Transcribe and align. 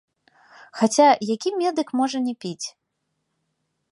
Хаця 0.79 1.07
які 1.33 1.49
медык 1.59 1.87
можа 2.01 2.17
не 2.29 2.33
піць? 2.45 2.67